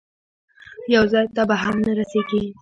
یو 0.93 1.03
ځای 1.13 1.25
ته 1.35 1.41
به 1.49 1.55
هم 1.63 1.75
نه 1.85 1.91
رسېږي. 1.99 2.43